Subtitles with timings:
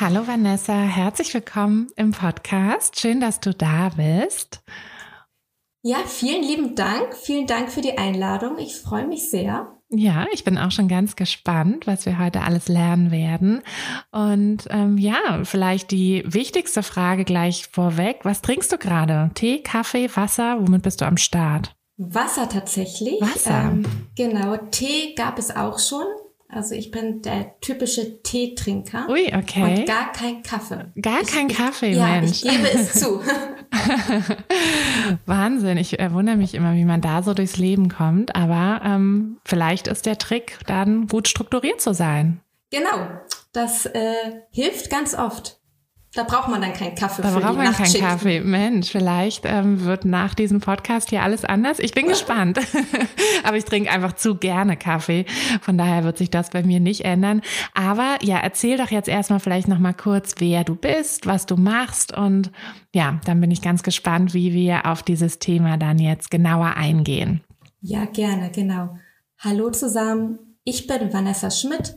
[0.00, 3.00] Hallo Vanessa, herzlich willkommen im Podcast.
[3.00, 4.62] Schön, dass du da bist.
[5.82, 7.16] Ja, vielen lieben Dank.
[7.16, 8.58] Vielen Dank für die Einladung.
[8.58, 9.76] Ich freue mich sehr.
[9.88, 13.62] Ja, ich bin auch schon ganz gespannt, was wir heute alles lernen werden.
[14.12, 18.20] Und ähm, ja, vielleicht die wichtigste Frage gleich vorweg.
[18.22, 19.32] Was trinkst du gerade?
[19.34, 20.58] Tee, Kaffee, Wasser?
[20.60, 21.74] Womit bist du am Start?
[21.96, 23.20] Wasser tatsächlich.
[23.20, 23.72] Wasser.
[23.72, 23.84] Ähm,
[24.14, 26.06] genau, Tee gab es auch schon.
[26.50, 29.06] Also ich bin der typische Teetrinker.
[29.10, 29.80] Ui, okay.
[29.80, 30.86] Und gar kein Kaffee.
[31.00, 32.42] Gar ich, kein Kaffee, ich, Mensch.
[32.42, 33.20] Ja, ich gebe es zu.
[35.26, 35.76] Wahnsinn.
[35.76, 38.34] Ich wundere mich immer, wie man da so durchs Leben kommt.
[38.34, 42.40] Aber ähm, vielleicht ist der Trick, dann gut strukturiert zu sein.
[42.70, 43.08] Genau.
[43.52, 45.57] Das äh, hilft ganz oft.
[46.14, 48.00] Da braucht man dann keinen Kaffee da für braucht die man keinen.
[48.00, 48.40] Kaffee.
[48.40, 51.78] Mensch, vielleicht ähm, wird nach diesem Podcast hier alles anders.
[51.78, 52.58] Ich bin gespannt.
[53.44, 55.26] Aber ich trinke einfach zu gerne Kaffee.
[55.60, 57.42] Von daher wird sich das bei mir nicht ändern.
[57.74, 61.56] Aber ja, erzähl doch jetzt erstmal vielleicht noch mal kurz, wer du bist, was du
[61.56, 62.16] machst.
[62.16, 62.52] Und
[62.94, 67.42] ja, dann bin ich ganz gespannt, wie wir auf dieses Thema dann jetzt genauer eingehen.
[67.82, 68.96] Ja, gerne, genau.
[69.38, 70.38] Hallo zusammen.
[70.64, 71.96] Ich bin Vanessa Schmidt,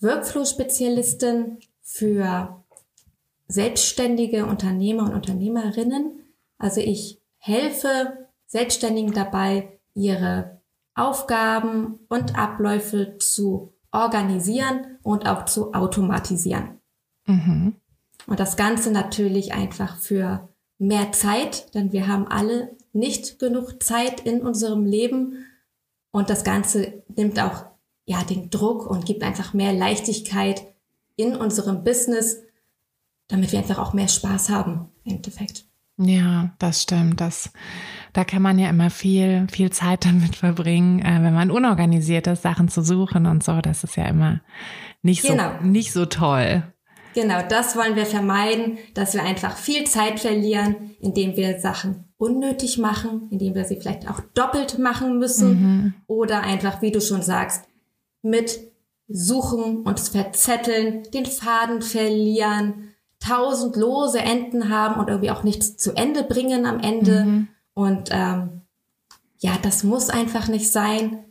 [0.00, 2.61] Workflow-Spezialistin für
[3.52, 6.20] selbstständige Unternehmer und Unternehmerinnen.
[6.58, 10.60] Also ich helfe Selbstständigen dabei, ihre
[10.94, 16.80] Aufgaben und Abläufe zu organisieren und auch zu automatisieren.
[17.26, 17.74] Mhm.
[18.26, 20.48] Und das Ganze natürlich einfach für
[20.78, 25.44] mehr Zeit, denn wir haben alle nicht genug Zeit in unserem Leben.
[26.10, 27.64] Und das Ganze nimmt auch
[28.04, 30.62] ja den Druck und gibt einfach mehr Leichtigkeit
[31.16, 32.42] in unserem Business,
[33.32, 35.64] damit wir einfach auch mehr Spaß haben im Endeffekt.
[35.98, 37.20] Ja, das stimmt.
[37.20, 37.50] Das,
[38.12, 42.42] da kann man ja immer viel, viel Zeit damit verbringen, äh, wenn man unorganisiert ist,
[42.42, 43.60] Sachen zu suchen und so.
[43.60, 44.40] Das ist ja immer
[45.02, 45.52] nicht Genau.
[45.60, 46.62] so, nicht so toll.
[47.14, 52.78] Genau, das wollen wir vermeiden, dass wir einfach viel Zeit verlieren, indem wir Sachen unnötig
[52.78, 57.64] machen, indem wir sie vielleicht auch doppelt machen müssen oder einfach, wie du schon sagst,
[58.22, 58.60] mit
[59.08, 62.91] Suchen, uns verzetteln, den Faden verlieren,
[63.22, 67.46] tausend lose Enden haben und irgendwie auch nichts zu Ende bringen am Ende.
[67.74, 68.62] Und ähm,
[69.38, 71.24] ja, das muss einfach nicht sein.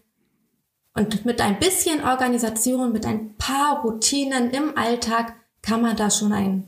[0.94, 6.34] Und mit ein bisschen Organisation, mit ein paar Routinen im Alltag kann man da schon
[6.34, 6.68] einen,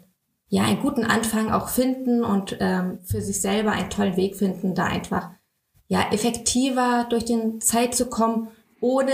[0.50, 4.76] ja, einen guten Anfang auch finden und ähm, für sich selber einen tollen Weg finden,
[4.76, 5.32] da einfach
[5.88, 8.50] ja effektiver durch den Zeit zu kommen,
[8.80, 9.14] ohne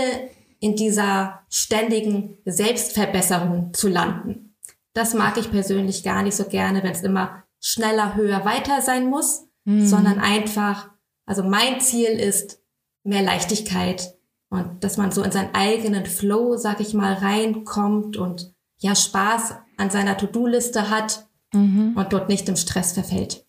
[0.60, 4.49] in dieser ständigen Selbstverbesserung zu landen.
[4.92, 9.08] Das mag ich persönlich gar nicht so gerne, wenn es immer schneller, höher, weiter sein
[9.08, 10.90] muss, sondern einfach,
[11.26, 12.60] also mein Ziel ist
[13.04, 14.16] mehr Leichtigkeit
[14.48, 19.54] und dass man so in seinen eigenen Flow, sag ich mal, reinkommt und ja Spaß
[19.76, 23.46] an seiner To-Do-Liste hat und dort nicht im Stress verfällt.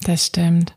[0.00, 0.76] Das stimmt.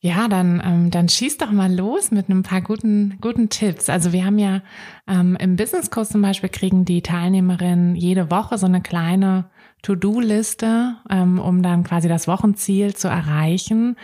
[0.00, 3.88] Ja, dann, ähm, dann schieß doch mal los mit ein paar guten, guten Tipps.
[3.88, 4.60] Also wir haben ja
[5.08, 9.46] ähm, im Businesskurs zum Beispiel kriegen die Teilnehmerinnen jede Woche so eine kleine
[9.82, 13.96] To-Do-Liste, ähm, um dann quasi das Wochenziel zu erreichen.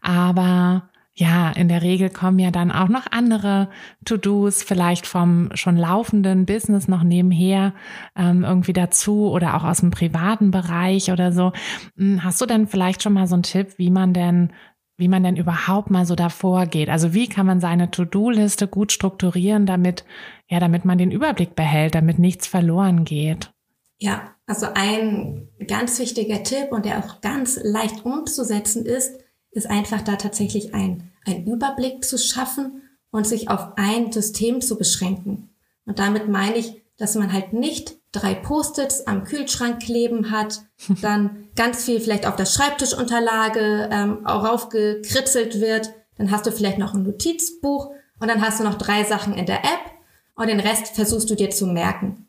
[0.00, 3.68] Aber ja, in der Regel kommen ja dann auch noch andere
[4.04, 7.74] To-Dos, vielleicht vom schon laufenden Business noch nebenher
[8.16, 11.52] ähm, irgendwie dazu oder auch aus dem privaten Bereich oder so.
[11.96, 14.52] Hm, hast du denn vielleicht schon mal so einen Tipp, wie man denn
[15.00, 16.88] wie man denn überhaupt mal so davor geht.
[16.88, 20.04] Also wie kann man seine To-Do-Liste gut strukturieren, damit,
[20.48, 23.50] ja, damit man den Überblick behält, damit nichts verloren geht.
[23.98, 29.18] Ja, also ein ganz wichtiger Tipp und der auch ganz leicht umzusetzen ist,
[29.50, 34.78] ist einfach da tatsächlich ein, ein Überblick zu schaffen und sich auf ein System zu
[34.78, 35.50] beschränken.
[35.86, 40.62] Und damit meine ich, dass man halt nicht drei Post-its am Kühlschrank kleben hat,
[41.02, 46.78] dann ganz viel vielleicht auf der Schreibtischunterlage ähm, auch raufgekritzelt wird, dann hast du vielleicht
[46.78, 49.92] noch ein Notizbuch und dann hast du noch drei Sachen in der App
[50.34, 52.28] und den Rest versuchst du dir zu merken.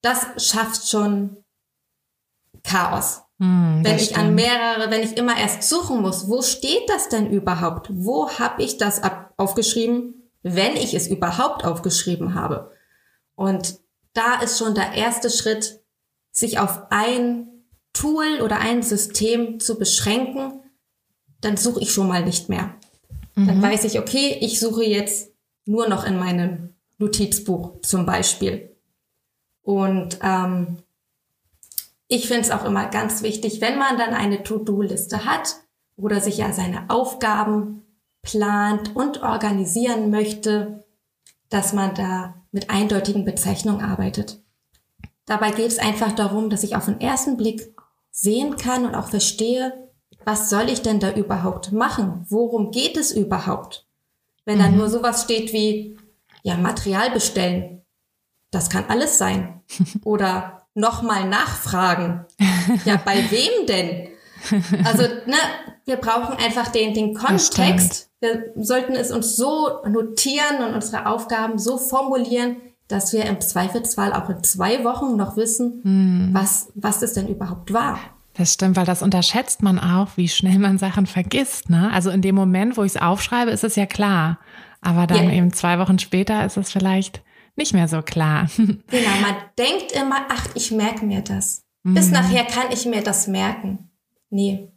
[0.00, 1.36] Das schafft schon
[2.62, 3.22] Chaos.
[3.38, 4.18] Hm, wenn ich stimmt.
[4.18, 7.88] an mehrere, wenn ich immer erst suchen muss, wo steht das denn überhaupt?
[7.90, 9.00] Wo habe ich das
[9.36, 12.70] aufgeschrieben, wenn ich es überhaupt aufgeschrieben habe?
[13.34, 13.80] Und
[14.12, 15.80] da ist schon der erste Schritt,
[16.30, 17.48] sich auf ein
[17.92, 20.60] Tool oder ein System zu beschränken,
[21.40, 22.74] dann suche ich schon mal nicht mehr.
[23.34, 23.46] Mhm.
[23.46, 25.30] Dann weiß ich, okay, ich suche jetzt
[25.64, 28.76] nur noch in meinem Notizbuch zum Beispiel.
[29.62, 30.78] Und ähm,
[32.08, 35.56] ich finde es auch immer ganz wichtig, wenn man dann eine To-Do-Liste hat
[35.96, 37.82] oder sich ja seine Aufgaben
[38.22, 40.84] plant und organisieren möchte,
[41.48, 44.40] dass man da mit eindeutigen Bezeichnungen arbeitet.
[45.26, 47.74] Dabei geht es einfach darum, dass ich auf den ersten Blick
[48.10, 49.88] sehen kann und auch verstehe,
[50.24, 52.26] was soll ich denn da überhaupt machen?
[52.28, 53.86] Worum geht es überhaupt?
[54.44, 54.62] Wenn mhm.
[54.62, 55.96] dann nur sowas steht wie,
[56.42, 57.82] ja, Material bestellen,
[58.50, 59.62] das kann alles sein.
[60.04, 62.26] Oder nochmal nachfragen.
[62.84, 64.08] Ja, bei wem denn?
[64.84, 65.36] Also, ne,
[65.84, 68.10] wir brauchen einfach den, den Kontext.
[68.22, 74.12] Wir sollten es uns so notieren und unsere Aufgaben so formulieren, dass wir im Zweifelsfall
[74.12, 76.28] auch in zwei Wochen noch wissen, hm.
[76.32, 77.98] was, was das denn überhaupt war.
[78.34, 81.68] Das stimmt, weil das unterschätzt man auch, wie schnell man Sachen vergisst.
[81.68, 81.90] Ne?
[81.92, 84.38] Also in dem Moment, wo ich es aufschreibe, ist es ja klar.
[84.80, 85.32] Aber dann yeah.
[85.32, 87.22] eben zwei Wochen später ist es vielleicht
[87.56, 88.48] nicht mehr so klar.
[88.56, 91.64] Genau, man denkt immer, ach, ich merke mir das.
[91.82, 92.12] Bis mhm.
[92.12, 93.90] nachher kann ich mir das merken.
[94.30, 94.68] Nee.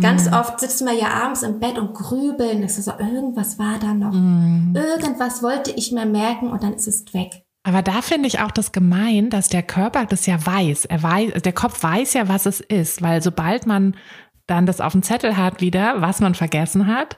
[0.00, 0.34] Ganz mhm.
[0.34, 2.62] oft sitzen wir ja abends im Bett und grübeln.
[2.62, 4.12] Es ist so, irgendwas war da noch.
[4.12, 4.74] Mhm.
[4.74, 7.42] Irgendwas wollte ich mir merken und dann ist es weg.
[7.66, 10.84] Aber da finde ich auch das gemein, dass der Körper das ja weiß.
[10.84, 13.96] Er weiß, der Kopf weiß ja, was es ist, weil sobald man
[14.46, 17.16] dann das auf dem Zettel hat wieder, was man vergessen hat,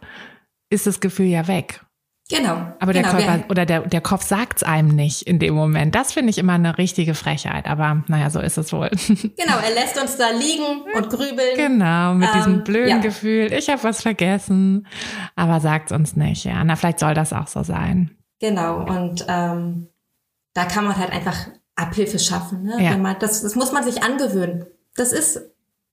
[0.71, 1.85] ist das Gefühl ja weg.
[2.31, 2.75] Genau.
[2.79, 5.95] Aber der genau, Körper oder der, der Kopf sagt's einem nicht in dem Moment.
[5.95, 7.67] Das finde ich immer eine richtige Frechheit.
[7.67, 8.91] Aber naja, so ist es wohl.
[9.39, 11.57] Genau, er lässt uns da liegen und grübeln.
[11.57, 12.99] Genau, mit ähm, diesem blöden ja.
[12.99, 14.87] Gefühl, ich habe was vergessen,
[15.37, 16.45] aber sagt's uns nicht.
[16.45, 18.11] Ja, na vielleicht soll das auch so sein.
[18.41, 18.85] Genau.
[18.85, 19.89] Und ähm,
[20.55, 22.65] da kann man halt einfach Abhilfe schaffen.
[22.65, 22.83] Ne?
[22.83, 22.91] Ja.
[22.91, 24.67] Wenn man, das, das muss man sich angewöhnen.
[24.97, 25.41] Das ist,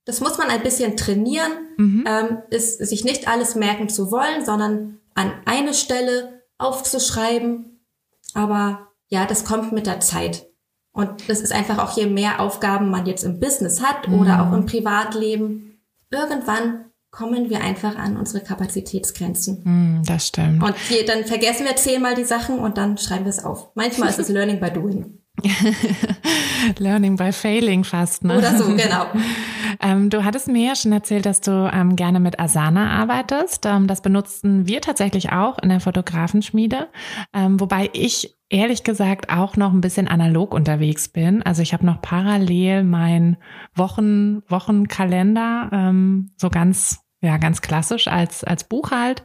[0.06, 2.06] das muss man ein bisschen trainieren, mhm.
[2.08, 7.86] ähm, ist, sich nicht alles merken zu wollen, sondern an eine Stelle aufzuschreiben.
[8.34, 10.46] Aber ja, das kommt mit der Zeit.
[10.92, 14.20] Und das ist einfach auch, je mehr Aufgaben man jetzt im Business hat mhm.
[14.20, 19.62] oder auch im Privatleben, irgendwann kommen wir einfach an unsere Kapazitätsgrenzen.
[19.64, 20.62] Mm, das stimmt.
[20.62, 23.70] Und hier, dann vergessen wir zehnmal die Sachen und dann schreiben wir es auf.
[23.76, 25.20] Manchmal ist es Learning by Doing.
[26.80, 28.38] Learning by Failing fast, ne?
[28.38, 29.08] Oder so, genau.
[29.82, 33.66] ähm, du hattest mir ja schon erzählt, dass du ähm, gerne mit Asana arbeitest.
[33.66, 36.88] Ähm, das benutzten wir tatsächlich auch in der Fotografenschmiede,
[37.34, 41.42] ähm, wobei ich ehrlich gesagt auch noch ein bisschen analog unterwegs bin.
[41.44, 43.38] Also ich habe noch parallel mein
[43.76, 49.24] Wochen Wochenkalender ähm, so ganz ja, ganz klassisch als, als Buch halt,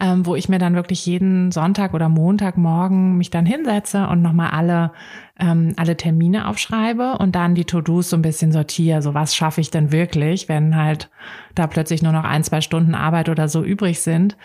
[0.00, 4.50] ähm, wo ich mir dann wirklich jeden Sonntag oder Montagmorgen mich dann hinsetze und nochmal
[4.50, 4.92] alle,
[5.38, 9.02] ähm, alle Termine aufschreibe und dann die To-Dos so ein bisschen sortiere.
[9.02, 11.10] So was schaffe ich denn wirklich, wenn halt
[11.54, 14.36] da plötzlich nur noch ein, zwei Stunden Arbeit oder so übrig sind.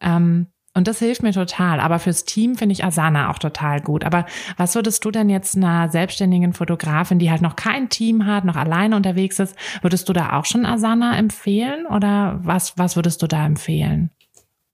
[0.00, 1.80] Ähm, und das hilft mir total.
[1.80, 4.04] Aber fürs Team finde ich Asana auch total gut.
[4.04, 8.44] Aber was würdest du denn jetzt einer selbstständigen Fotografin, die halt noch kein Team hat,
[8.44, 13.22] noch alleine unterwegs ist, würdest du da auch schon Asana empfehlen oder was, was würdest
[13.22, 14.10] du da empfehlen?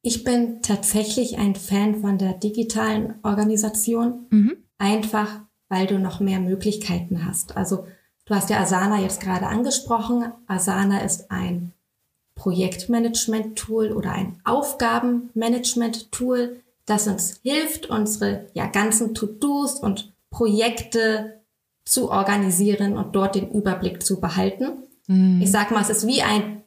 [0.03, 4.27] Ich bin tatsächlich ein Fan von der digitalen Organisation.
[4.31, 4.57] Mhm.
[4.77, 7.57] Einfach, weil du noch mehr Möglichkeiten hast.
[7.57, 7.87] Also
[8.27, 10.31] du hast ja Asana jetzt gerade angesprochen.
[10.47, 11.73] Asana ist ein
[12.35, 21.43] Projektmanagement-Tool oder ein Aufgabenmanagement-Tool, das uns hilft, unsere ja, ganzen To-Dos und Projekte
[21.85, 24.85] zu organisieren und dort den Überblick zu behalten.
[25.07, 25.43] Mhm.
[25.43, 26.63] Ich sag mal, es ist wie ein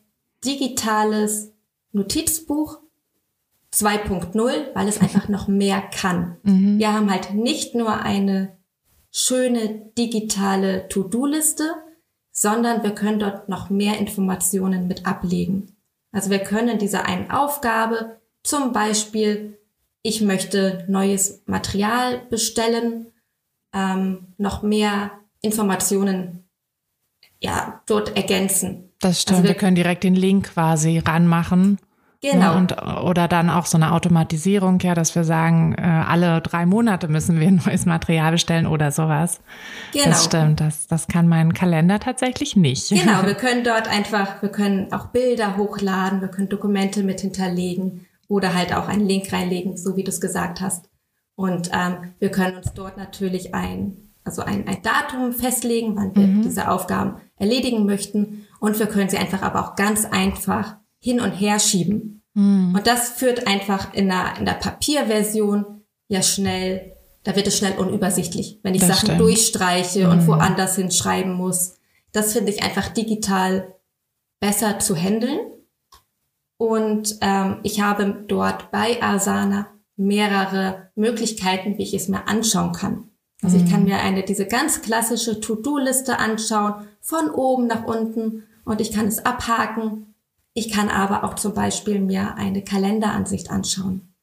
[0.46, 1.54] digitales
[1.92, 2.78] Notizbuch
[3.74, 6.38] 2.0, weil es einfach noch mehr kann.
[6.44, 6.78] Mhm.
[6.80, 8.56] Wir haben halt nicht nur eine
[9.12, 11.76] schöne digitale To-Do-Liste,
[12.40, 15.76] sondern wir können dort noch mehr Informationen mit ablegen.
[16.12, 19.58] Also wir können dieser einen Aufgabe, zum Beispiel,
[20.04, 23.08] ich möchte neues Material bestellen,
[23.74, 26.48] ähm, noch mehr Informationen
[27.42, 28.92] ja, dort ergänzen.
[29.00, 31.80] Das stimmt, also wir, wir, können direkt den Link quasi ranmachen.
[32.22, 32.58] Genau.
[32.58, 32.72] Und,
[33.04, 37.40] oder dann auch so eine Automatisierung, ja, dass wir sagen, äh, alle drei Monate müssen
[37.40, 39.40] wir neues Material bestellen oder sowas.
[39.94, 40.06] Genau.
[40.06, 42.90] Das stimmt, das, das kann mein Kalender tatsächlich nicht.
[42.90, 48.08] Genau, wir können dort einfach, wir können auch Bilder hochladen, wir können Dokumente mit hinterlegen
[48.28, 50.90] oder halt auch einen Link reinlegen, so wie du es gesagt hast.
[51.36, 56.26] Und ähm, wir können uns dort natürlich ein, also ein, ein Datum festlegen, wann wir
[56.26, 56.42] mhm.
[56.42, 58.48] diese Aufgaben erledigen möchten.
[58.60, 62.24] Und wir können sie einfach aber auch ganz einfach hin und her schieben.
[62.34, 62.76] Mhm.
[62.76, 67.78] Und das führt einfach in der, in der Papierversion ja schnell, da wird es schnell
[67.78, 69.20] unübersichtlich, wenn ich das Sachen stimmt.
[69.22, 70.12] durchstreiche mhm.
[70.12, 71.76] und woanders hinschreiben muss.
[72.12, 73.76] Das finde ich einfach digital
[74.40, 75.40] besser zu handeln.
[76.58, 83.10] Und ähm, ich habe dort bei Asana mehrere Möglichkeiten, wie ich es mir anschauen kann.
[83.44, 83.66] Also mhm.
[83.66, 83.90] ich kann mhm.
[83.90, 89.26] mir eine, diese ganz klassische To-Do-Liste anschauen, von oben nach unten und ich kann es
[89.26, 90.14] abhaken.
[90.58, 94.16] Ich kann aber auch zum Beispiel mir eine Kalenderansicht anschauen.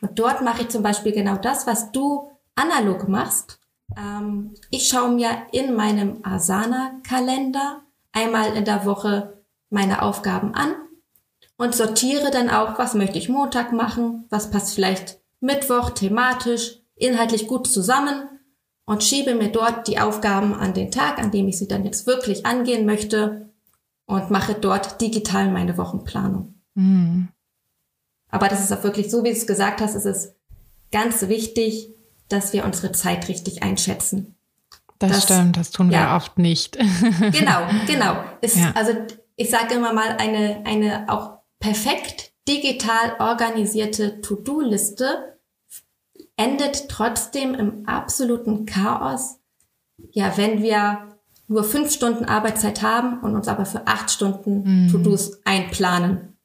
[0.00, 3.60] Und dort mache ich zum Beispiel genau das, was du analog machst.
[3.94, 10.74] Ähm, ich schaue mir in meinem Asana-Kalender einmal in der Woche meine Aufgaben an
[11.58, 17.46] und sortiere dann auch, was möchte ich Montag machen, was passt vielleicht Mittwoch thematisch, inhaltlich
[17.46, 18.26] gut zusammen
[18.86, 22.06] und schiebe mir dort die Aufgaben an den Tag, an dem ich sie dann jetzt
[22.06, 23.50] wirklich angehen möchte
[24.06, 26.54] und mache dort digital meine Wochenplanung.
[26.74, 27.28] Mhm.
[28.30, 30.34] Aber das ist auch wirklich so, wie du es gesagt hast, ist es
[30.90, 31.94] ganz wichtig,
[32.28, 34.34] dass wir unsere Zeit richtig einschätzen.
[34.98, 36.76] Das, das stimmt, das tun wir ja, oft nicht.
[37.32, 38.16] genau, genau.
[38.40, 38.72] Ist, ja.
[38.74, 38.92] Also
[39.36, 45.38] ich sage immer mal, eine, eine auch perfekt digital organisierte To-Do-Liste
[46.36, 49.38] endet trotzdem im absoluten Chaos.
[50.10, 51.13] Ja, wenn wir
[51.46, 54.88] nur fünf Stunden Arbeitszeit haben und uns aber für acht Stunden mhm.
[54.90, 56.36] To-Dos einplanen.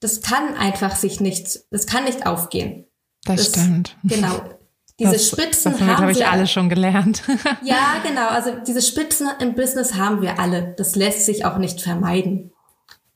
[0.00, 2.86] Das kann einfach sich nicht, das kann nicht aufgehen.
[3.24, 3.96] Das, das stimmt.
[4.04, 4.40] Genau.
[4.98, 7.22] Diese das, Spitzen das haben, ich wir alle schon gelernt.
[7.62, 8.28] ja, genau.
[8.28, 10.74] Also diese Spitzen im Business haben wir alle.
[10.76, 12.52] Das lässt sich auch nicht vermeiden.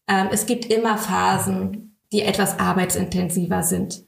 [0.09, 4.07] Ähm, es gibt immer Phasen, die etwas arbeitsintensiver sind.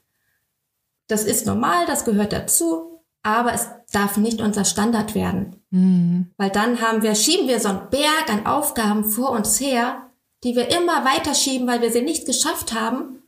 [1.07, 5.61] Das ist normal, das gehört dazu, aber es darf nicht unser Standard werden.
[5.69, 6.31] Mhm.
[6.37, 10.09] Weil dann haben wir, schieben wir so einen Berg an Aufgaben vor uns her,
[10.43, 13.23] die wir immer weiter schieben, weil wir sie nicht geschafft haben.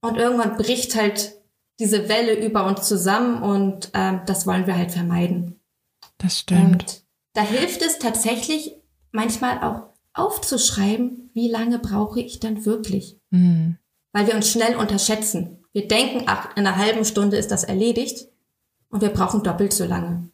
[0.00, 1.36] Und irgendwann bricht halt
[1.80, 5.60] diese Welle über uns zusammen und ähm, das wollen wir halt vermeiden.
[6.18, 6.72] Das stimmt.
[6.72, 7.02] Und
[7.34, 8.74] da hilft es tatsächlich
[9.12, 13.20] manchmal auch aufzuschreiben, wie lange brauche ich denn wirklich?
[13.30, 13.78] Mhm.
[14.12, 15.64] Weil wir uns schnell unterschätzen.
[15.72, 18.28] Wir denken, ach, in einer halben Stunde ist das erledigt
[18.90, 20.28] und wir brauchen doppelt so lange.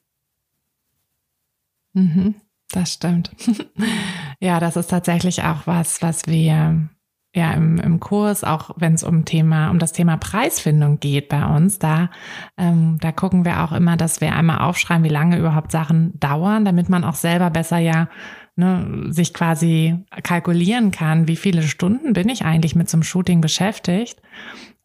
[1.93, 2.35] Mhm,
[2.71, 3.31] das stimmt.
[4.41, 6.89] ja, das ist tatsächlich auch was, was wir
[7.35, 11.45] ja im, im Kurs, auch wenn es um Thema, um das Thema Preisfindung geht bei
[11.45, 12.11] uns, da,
[12.57, 16.65] ähm, da gucken wir auch immer, dass wir einmal aufschreiben, wie lange überhaupt Sachen dauern,
[16.65, 18.09] damit man auch selber besser ja
[18.57, 23.41] ne, sich quasi kalkulieren kann, wie viele Stunden bin ich eigentlich mit so einem Shooting
[23.41, 24.21] beschäftigt.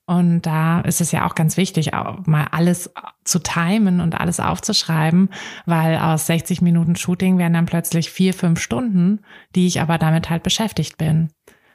[0.09, 2.89] Und da ist es ja auch ganz wichtig, auch mal alles
[3.25, 5.29] zu timen und alles aufzuschreiben,
[5.67, 9.19] weil aus 60 Minuten Shooting werden dann plötzlich vier, fünf Stunden,
[9.53, 11.29] die ich aber damit halt beschäftigt bin.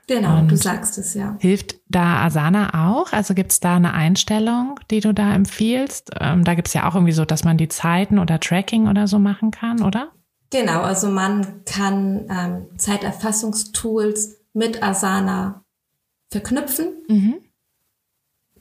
[0.08, 1.36] Genau, und du sagst es ja.
[1.38, 3.12] Hilft da Asana auch?
[3.12, 6.10] Also gibt es da eine Einstellung, die du da empfiehlst?
[6.18, 9.06] Ähm, da gibt es ja auch irgendwie so, dass man die Zeiten oder Tracking oder
[9.06, 10.10] so machen kann, oder?
[10.50, 15.62] Genau, also man kann ähm, Zeiterfassungstools mit Asana
[16.32, 16.96] verknüpfen.
[17.08, 17.34] Mhm.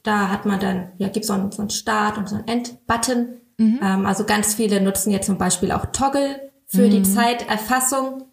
[0.04, 3.40] Da hat man dann, ja, gibt so es so einen Start- und so einen End-Button.
[3.58, 3.80] Mhm.
[3.82, 6.92] Ähm, also ganz viele nutzen jetzt zum Beispiel auch Toggle für mhm.
[6.92, 8.24] die Zeiterfassung.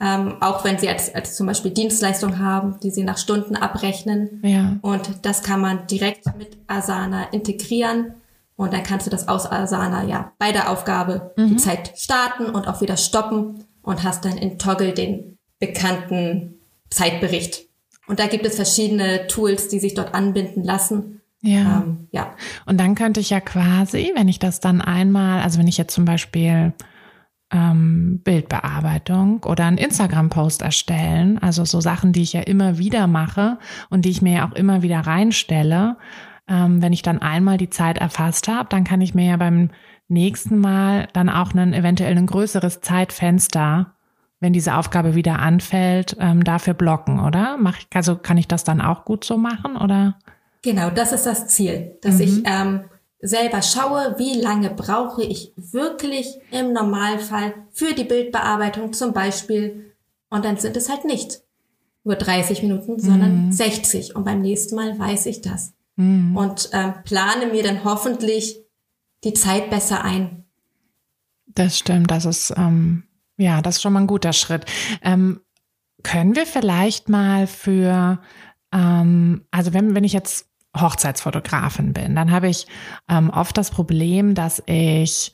[0.00, 4.42] Ähm, auch wenn sie als, als zum Beispiel Dienstleistung haben, die sie nach Stunden abrechnen.
[4.44, 4.76] Ja.
[4.82, 8.14] Und das kann man direkt mit Asana integrieren.
[8.56, 11.48] Und dann kannst du das aus Asana ja bei der Aufgabe mhm.
[11.48, 17.68] die Zeit starten und auch wieder stoppen und hast dann in Toggle den bekannten Zeitbericht.
[18.06, 21.20] Und da gibt es verschiedene Tools, die sich dort anbinden lassen.
[21.40, 21.82] Ja.
[21.82, 22.34] Ähm, ja.
[22.66, 25.94] Und dann könnte ich ja quasi, wenn ich das dann einmal, also wenn ich jetzt
[25.94, 26.72] zum Beispiel
[27.52, 33.58] ähm, Bildbearbeitung oder einen Instagram-Post erstellen, also so Sachen, die ich ja immer wieder mache
[33.90, 35.96] und die ich mir ja auch immer wieder reinstelle,
[36.48, 39.70] ähm, wenn ich dann einmal die Zeit erfasst habe, dann kann ich mir ja beim
[40.08, 43.93] nächsten Mal dann auch ein eventuell ein größeres Zeitfenster,
[44.44, 47.56] wenn diese Aufgabe wieder anfällt, ähm, dafür blocken, oder?
[47.56, 50.18] Mach ich, also kann ich das dann auch gut so machen, oder?
[50.60, 52.20] Genau, das ist das Ziel, dass mhm.
[52.20, 52.80] ich ähm,
[53.20, 59.94] selber schaue, wie lange brauche ich wirklich im Normalfall für die Bildbearbeitung zum Beispiel.
[60.28, 61.40] Und dann sind es halt nicht
[62.04, 63.52] nur 30 Minuten, sondern mhm.
[63.52, 64.14] 60.
[64.14, 65.72] Und beim nächsten Mal weiß ich das.
[65.96, 66.36] Mhm.
[66.36, 68.58] Und ähm, plane mir dann hoffentlich
[69.24, 70.44] die Zeit besser ein.
[71.46, 73.04] Das stimmt, das ist, ähm,
[73.36, 74.64] ja, das ist schon mal ein guter Schritt.
[75.02, 75.40] Ähm,
[76.02, 78.20] können wir vielleicht mal für,
[78.72, 82.66] ähm, also wenn, wenn ich jetzt Hochzeitsfotografin bin, dann habe ich
[83.08, 85.32] ähm, oft das Problem, dass ich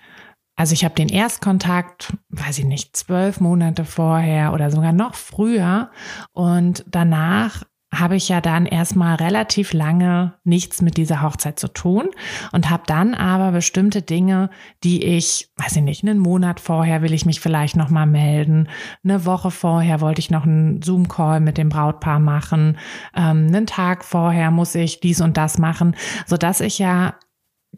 [0.61, 5.91] also ich habe den Erstkontakt, weiß ich nicht, zwölf Monate vorher oder sogar noch früher
[6.33, 12.09] und danach habe ich ja dann erstmal relativ lange nichts mit dieser Hochzeit zu tun
[12.53, 14.51] und habe dann aber bestimmte Dinge,
[14.85, 18.69] die ich, weiß ich nicht, einen Monat vorher will ich mich vielleicht noch mal melden,
[19.03, 22.79] eine Woche vorher wollte ich noch einen Zoom Call mit dem Brautpaar machen,
[23.17, 27.15] ähm, einen Tag vorher muss ich dies und das machen, so dass ich ja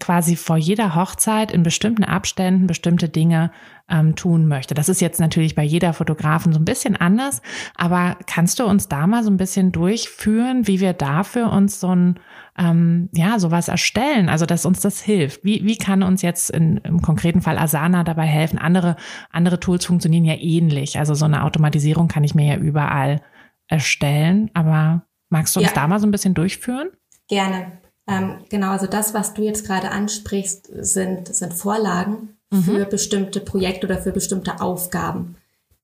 [0.02, 3.52] quasi vor jeder Hochzeit in bestimmten Abständen bestimmte Dinge
[3.88, 4.74] ähm, tun möchte.
[4.74, 7.40] Das ist jetzt natürlich bei jeder Fotografen so ein bisschen anders,
[7.76, 11.94] aber kannst du uns da mal so ein bisschen durchführen, wie wir dafür uns so
[11.94, 12.18] ein
[12.58, 15.44] ähm, ja sowas erstellen, also dass uns das hilft.
[15.44, 18.58] Wie, wie kann uns jetzt in, im konkreten Fall Asana dabei helfen?
[18.58, 18.96] Andere
[19.30, 23.20] andere Tools funktionieren ja ähnlich, also so eine Automatisierung kann ich mir ja überall
[23.68, 25.74] erstellen, aber magst du uns ja.
[25.74, 26.90] da mal so ein bisschen durchführen?
[27.28, 27.81] Gerne.
[28.08, 32.62] Ähm, genau, also das, was du jetzt gerade ansprichst, sind, sind Vorlagen mhm.
[32.62, 35.36] für bestimmte Projekte oder für bestimmte Aufgaben.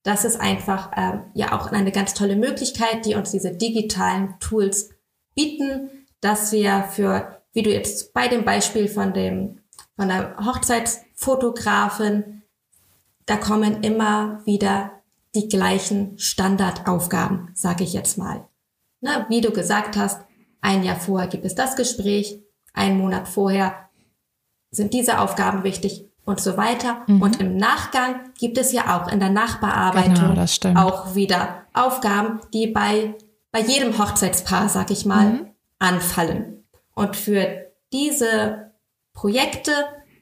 [0.03, 4.91] Das ist einfach äh, ja auch eine ganz tolle Möglichkeit, die uns diese digitalen Tools
[5.35, 9.59] bieten, dass wir für, wie du jetzt bei dem Beispiel von dem
[9.99, 12.43] von der Hochzeitsfotografin,
[13.27, 14.93] da kommen immer wieder
[15.35, 18.47] die gleichen Standardaufgaben, sage ich jetzt mal.
[19.01, 20.21] Na, wie du gesagt hast,
[20.61, 22.41] ein Jahr vorher gibt es das Gespräch,
[22.73, 23.89] einen Monat vorher
[24.71, 27.03] sind diese Aufgaben wichtig und so weiter.
[27.07, 27.23] Mhm.
[27.23, 32.67] Und im Nachgang gibt es ja auch in der Nachbearbeitung genau, auch wieder Aufgaben, die
[32.67, 33.15] bei,
[33.51, 35.47] bei jedem Hochzeitspaar, sag ich mal, mhm.
[35.79, 36.65] anfallen.
[36.95, 38.73] Und für diese
[39.15, 39.73] Projekte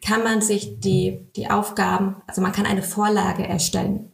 [0.04, 4.12] kann man sich die, die Aufgaben, also man kann eine Vorlage erstellen.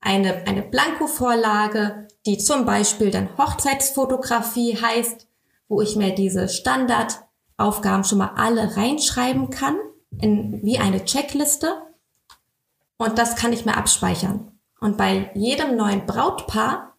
[0.00, 5.28] Eine, eine Blanko-Vorlage, die zum Beispiel dann Hochzeitsfotografie heißt,
[5.72, 9.74] wo ich mir diese Standardaufgaben schon mal alle reinschreiben kann,
[10.20, 11.72] in, wie eine Checkliste.
[12.98, 14.52] Und das kann ich mir abspeichern.
[14.80, 16.98] Und bei jedem neuen Brautpaar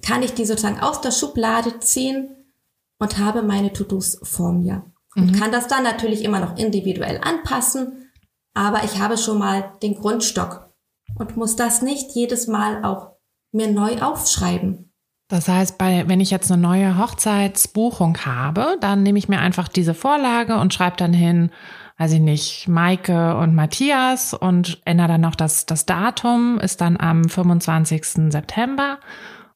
[0.00, 2.54] kann ich die sozusagen aus der Schublade ziehen
[3.00, 4.84] und habe meine To-Dos vor mir.
[5.16, 5.40] Und mhm.
[5.40, 8.12] kann das dann natürlich immer noch individuell anpassen,
[8.54, 10.70] aber ich habe schon mal den Grundstock
[11.16, 13.16] und muss das nicht jedes Mal auch
[13.50, 14.91] mir neu aufschreiben.
[15.32, 19.66] Das heißt, bei, wenn ich jetzt eine neue Hochzeitsbuchung habe, dann nehme ich mir einfach
[19.66, 21.50] diese Vorlage und schreibe dann hin,
[21.96, 27.00] weiß ich nicht, Maike und Matthias und ändere dann noch das, das Datum, ist dann
[27.00, 28.30] am 25.
[28.30, 28.98] September.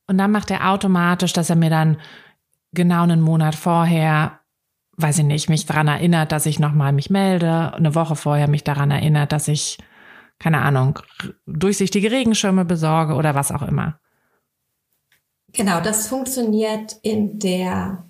[0.06, 1.98] Und dann macht er automatisch, dass er mir dann
[2.72, 4.40] genau einen Monat vorher,
[4.96, 8.64] weiß ich nicht, mich daran erinnert, dass ich nochmal mich melde, eine Woche vorher mich
[8.64, 9.76] daran erinnert, dass ich,
[10.38, 11.00] keine Ahnung,
[11.44, 13.98] durchsichtige Regenschirme besorge oder was auch immer.
[15.56, 18.04] Genau, das funktioniert in der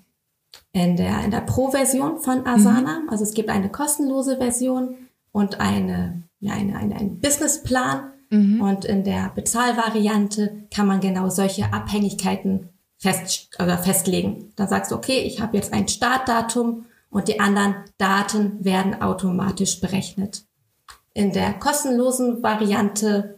[0.73, 2.99] in der, in der Pro-Version von Asana.
[2.99, 3.09] Mhm.
[3.09, 4.95] Also es gibt eine kostenlose Version
[5.31, 8.11] und eine, ja, eine, eine, einen Businessplan.
[8.29, 8.61] Mhm.
[8.61, 14.51] Und in der Bezahlvariante kann man genau solche Abhängigkeiten fest, oder festlegen.
[14.55, 19.79] Dann sagst du, okay, ich habe jetzt ein Startdatum und die anderen Daten werden automatisch
[19.79, 20.43] berechnet.
[21.13, 23.36] In der kostenlosen Variante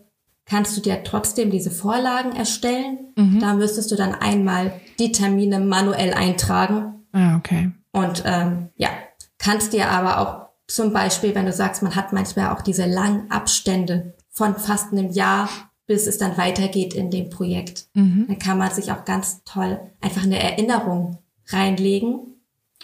[0.49, 3.13] kannst du dir trotzdem diese Vorlagen erstellen.
[3.15, 3.39] Mhm.
[3.39, 7.05] Da müsstest du dann einmal die Termine manuell eintragen.
[7.12, 7.71] Ah, okay.
[7.91, 8.89] Und ähm, ja,
[9.38, 13.29] kannst dir aber auch zum Beispiel, wenn du sagst, man hat manchmal auch diese langen
[13.31, 15.49] Abstände von fast einem Jahr,
[15.88, 17.88] bis es dann weitergeht in dem Projekt.
[17.93, 18.25] Mhm.
[18.27, 22.35] Dann kann man sich auch ganz toll einfach eine Erinnerung reinlegen.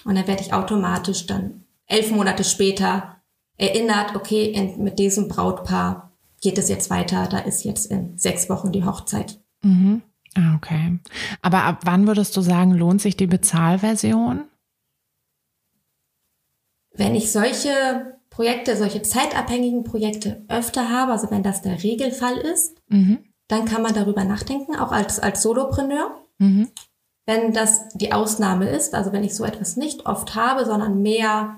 [0.04, 3.17] Und dann werde ich automatisch dann elf Monate später
[3.58, 6.05] erinnert, okay, in, mit diesem Brautpaar
[6.45, 9.39] geht es jetzt weiter, da ist jetzt in sechs Wochen die Hochzeit.
[9.63, 10.03] Mhm.
[10.36, 10.99] Ah, okay.
[11.41, 14.43] Aber ab wann würdest du sagen, lohnt sich die Bezahlversion?
[16.93, 22.79] Wenn ich solche Projekte, solche zeitabhängigen Projekte öfter habe, also wenn das der Regelfall ist,
[22.89, 23.25] mhm.
[23.47, 26.12] dann kann man darüber nachdenken, auch als, als Solopreneur.
[26.38, 26.69] Mhm.
[27.25, 31.58] Wenn das die Ausnahme ist, also wenn ich so etwas nicht oft habe, sondern mehr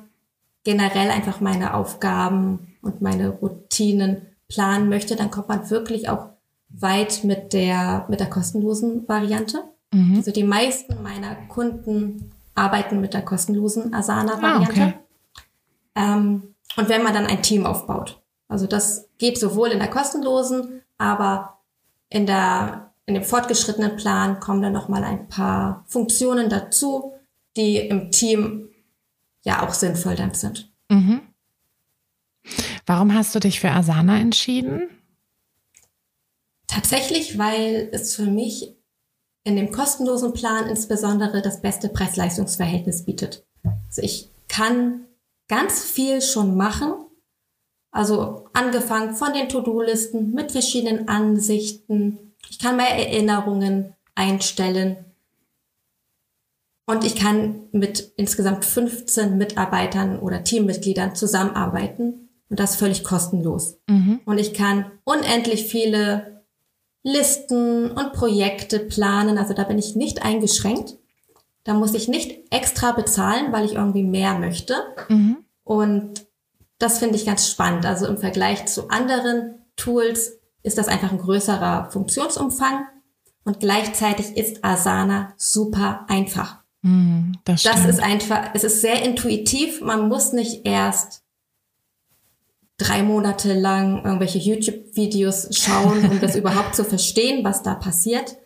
[0.64, 6.30] generell einfach meine Aufgaben und meine Routinen planen möchte, dann kommt man wirklich auch
[6.70, 9.64] weit mit der, mit der kostenlosen Variante.
[9.94, 10.18] Mhm.
[10.18, 14.82] Also die meisten meiner Kunden arbeiten mit der kostenlosen Asana-Variante.
[14.82, 14.94] Ah, okay.
[15.96, 18.22] ähm, und wenn man dann ein Team aufbaut.
[18.48, 21.60] Also das geht sowohl in der kostenlosen, aber
[22.10, 27.14] in der, in dem fortgeschrittenen Plan kommen dann nochmal ein paar Funktionen dazu,
[27.56, 28.70] die im Team
[29.44, 30.72] ja auch sinnvoll dann sind.
[30.90, 31.22] Mhm.
[32.88, 34.90] Warum hast du dich für Asana entschieden?
[36.68, 38.76] Tatsächlich, weil es für mich
[39.44, 43.46] in dem kostenlosen Plan insbesondere das beste Preis-Leistungs-Verhältnis bietet.
[43.88, 45.06] Also ich kann
[45.50, 46.94] ganz viel schon machen.
[47.92, 52.34] Also angefangen von den To-Do-Listen mit verschiedenen Ansichten.
[52.50, 54.98] Ich kann mehr Erinnerungen einstellen.
[56.86, 62.27] Und ich kann mit insgesamt 15 Mitarbeitern oder Teammitgliedern zusammenarbeiten.
[62.50, 63.78] Und das völlig kostenlos.
[63.88, 64.22] Mhm.
[64.26, 66.44] Und ich kann unendlich viele
[67.04, 69.38] Listen und Projekte planen.
[69.38, 70.98] Also da bin ich nicht eingeschränkt.
[71.64, 74.76] Da muss ich nicht extra bezahlen, weil ich irgendwie mehr möchte.
[75.10, 75.38] Mhm.
[75.64, 76.26] Und
[76.80, 77.86] das finde ich ganz spannend.
[77.86, 82.86] Also im Vergleich zu anderen Tools ist das einfach ein größerer Funktionsumfang.
[83.44, 86.58] Und gleichzeitig ist Asana super einfach.
[86.82, 89.82] Mm, das, das ist einfach, es ist sehr intuitiv.
[89.82, 91.24] Man muss nicht erst
[92.78, 98.38] drei Monate lang irgendwelche YouTube-Videos schauen, um das überhaupt zu verstehen, was da passiert,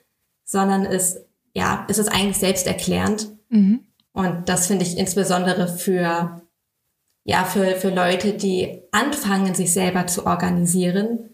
[0.45, 1.17] sondern es,
[1.53, 3.29] ja, es ist eigentlich selbsterklärend.
[3.49, 3.85] Mhm.
[4.13, 6.41] Und das finde ich insbesondere für,
[7.23, 11.29] ja, für, für Leute, die anfangen, sich selber zu organisieren,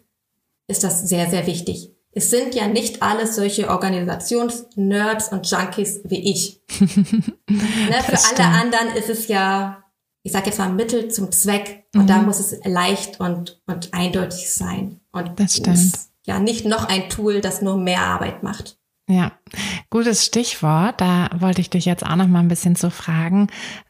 [0.67, 1.91] ist das sehr, sehr wichtig.
[2.11, 6.61] Es sind ja nicht alles solche Organisationsnerds und Junkies wie ich.
[6.79, 9.83] ne, für alle anderen ist es ja
[10.23, 12.07] ich sage jetzt mal Mittel zum Zweck und mhm.
[12.07, 14.99] da muss es leicht und, und eindeutig sein.
[15.11, 15.93] Und das stimmt.
[16.25, 18.77] ja, nicht noch ein Tool, das nur mehr Arbeit macht.
[19.09, 19.31] Ja,
[19.89, 21.01] gutes Stichwort.
[21.01, 23.47] Da wollte ich dich jetzt auch noch mal ein bisschen zu fragen.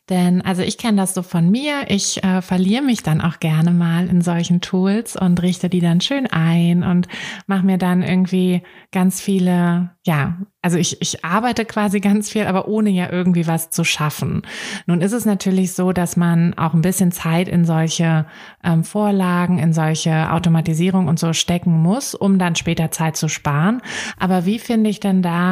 [0.10, 1.86] Denn also ich kenne das so von mir.
[1.90, 6.00] Ich äh, verliere mich dann auch gerne mal in solchen Tools und richte die dann
[6.00, 7.10] schön ein und
[7.46, 8.62] mache mir dann irgendwie
[8.94, 13.70] ganz viele, ja, also ich, ich arbeite quasi ganz viel, aber ohne ja irgendwie was
[13.70, 14.44] zu schaffen.
[14.86, 18.26] Nun ist es natürlich so, dass man auch ein bisschen Zeit in solche
[18.64, 23.82] ähm, Vorlagen, in solche Automatisierung und so stecken muss, um dann später Zeit zu sparen.
[24.18, 25.47] Aber wie finde ich denn da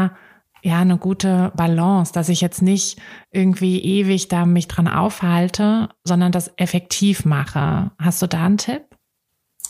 [0.65, 2.99] ja, eine gute Balance, dass ich jetzt nicht
[3.31, 7.91] irgendwie ewig da mich dran aufhalte, sondern das effektiv mache.
[7.99, 8.83] Hast du da einen Tipp?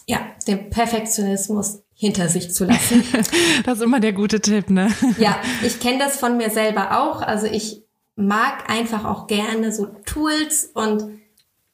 [0.07, 3.03] Ja, den Perfektionismus hinter sich zu lassen.
[3.65, 4.89] das ist immer der gute Tipp, ne?
[5.17, 7.21] ja, ich kenne das von mir selber auch.
[7.21, 7.83] Also ich
[8.15, 11.19] mag einfach auch gerne so Tools und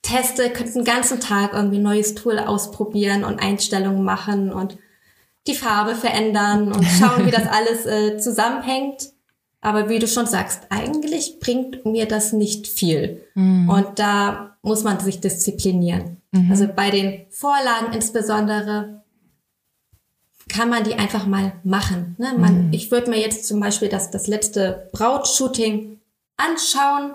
[0.02, 4.78] teste, könnte den ganzen Tag irgendwie ein neues Tool ausprobieren und Einstellungen machen und
[5.48, 9.10] die Farbe verändern und schauen, wie das alles äh, zusammenhängt.
[9.62, 13.24] Aber wie du schon sagst, eigentlich bringt mir das nicht viel.
[13.36, 13.70] Mhm.
[13.70, 16.18] Und da muss man sich disziplinieren.
[16.32, 16.52] Mhm.
[16.52, 19.04] Also bei den Vorlagen insbesondere
[20.50, 22.16] kann man die einfach mal machen.
[22.18, 22.34] Ne?
[22.38, 22.74] Man, mhm.
[22.74, 26.00] Ich würde mir jetzt zum Beispiel das, das letzte Brautshooting
[26.38, 27.14] anschauen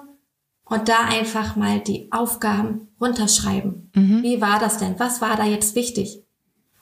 [0.65, 3.91] und da einfach mal die Aufgaben runterschreiben.
[3.95, 4.23] Mhm.
[4.23, 4.99] Wie war das denn?
[4.99, 6.23] Was war da jetzt wichtig?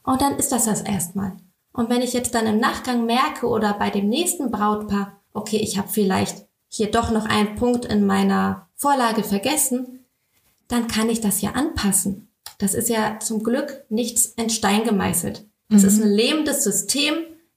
[0.04, 1.32] Und dann ist das das erstmal.
[1.72, 5.76] Und wenn ich jetzt dann im Nachgang merke oder bei dem nächsten Brautpaar, okay, ich
[5.76, 10.06] habe vielleicht hier doch noch einen Punkt in meiner Vorlage vergessen,
[10.68, 12.28] dann kann ich das ja anpassen.
[12.58, 15.46] Das ist ja zum Glück nichts in Stein gemeißelt.
[15.68, 15.88] Das mhm.
[15.88, 17.14] ist ein lebendes System.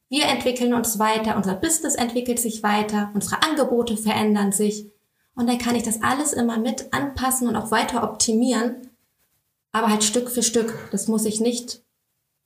[0.10, 4.90] Wir entwickeln uns weiter, unser Business entwickelt sich weiter, unsere Angebote verändern sich.
[5.36, 8.90] Und dann kann ich das alles immer mit anpassen und auch weiter optimieren.
[9.72, 10.90] Aber halt Stück für Stück.
[10.92, 11.84] Das muss ich nicht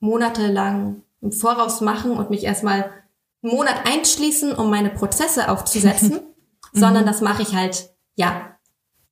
[0.01, 2.91] monatelang im Voraus machen und mich erstmal
[3.41, 6.19] einen Monat einschließen, um meine Prozesse aufzusetzen,
[6.73, 7.07] sondern mhm.
[7.07, 8.57] das mache ich halt, ja,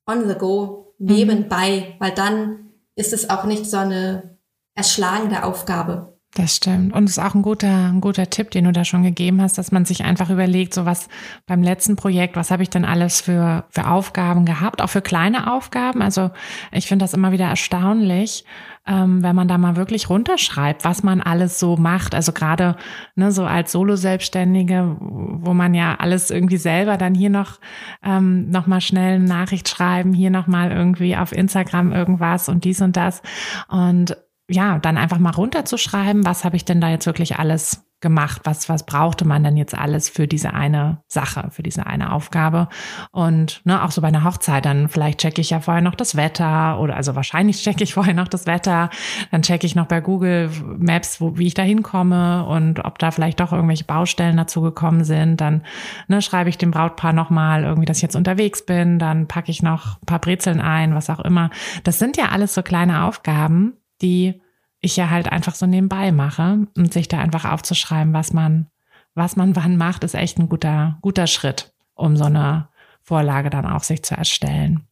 [0.06, 2.00] on the go, nebenbei, mhm.
[2.00, 4.36] weil dann ist es auch nicht so eine
[4.74, 6.18] erschlagende Aufgabe.
[6.34, 6.94] Das stimmt.
[6.94, 9.58] Und es ist auch ein guter, ein guter Tipp, den du da schon gegeben hast,
[9.58, 11.08] dass man sich einfach überlegt, so was
[11.46, 15.52] beim letzten Projekt, was habe ich denn alles für, für Aufgaben gehabt, auch für kleine
[15.52, 16.02] Aufgaben.
[16.02, 16.30] Also
[16.70, 18.44] ich finde das immer wieder erstaunlich,
[18.86, 22.14] ähm, wenn man da mal wirklich runterschreibt, was man alles so macht.
[22.14, 22.76] Also gerade
[23.16, 27.58] ne, so als Solo-Selbstständige, wo man ja alles irgendwie selber dann hier noch,
[28.04, 32.62] ähm, noch mal schnell eine Nachricht schreiben, hier noch mal irgendwie auf Instagram irgendwas und
[32.62, 33.20] dies und das.
[33.68, 34.16] Und
[34.50, 38.68] ja, dann einfach mal runterzuschreiben, was habe ich denn da jetzt wirklich alles gemacht, was,
[38.68, 42.68] was brauchte man denn jetzt alles für diese eine Sache, für diese eine Aufgabe.
[43.12, 46.16] Und ne, auch so bei einer Hochzeit, dann vielleicht checke ich ja vorher noch das
[46.16, 48.90] Wetter oder also wahrscheinlich checke ich vorher noch das Wetter,
[49.30, 53.10] dann checke ich noch bei Google Maps, wo, wie ich da hinkomme und ob da
[53.10, 55.40] vielleicht doch irgendwelche Baustellen dazu gekommen sind.
[55.40, 55.62] Dann
[56.08, 59.62] ne, schreibe ich dem Brautpaar nochmal irgendwie, dass ich jetzt unterwegs bin, dann packe ich
[59.62, 61.50] noch ein paar Brezeln ein, was auch immer.
[61.84, 64.40] Das sind ja alles so kleine Aufgaben, die
[64.80, 68.68] ich ja halt einfach so nebenbei mache und sich da einfach aufzuschreiben, was man,
[69.14, 72.68] was man wann macht, ist echt ein guter, guter Schritt, um so eine
[73.02, 74.86] Vorlage dann auch sich zu erstellen.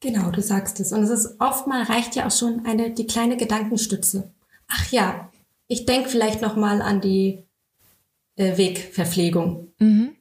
[0.00, 0.92] Genau, du sagst es.
[0.92, 4.32] Und es ist oftmal reicht ja auch schon eine, die kleine Gedankenstütze.
[4.68, 5.30] Ach ja,
[5.68, 7.44] ich denke vielleicht nochmal an die
[8.36, 9.68] äh, Wegverpflegung.
[9.78, 10.16] Mhm.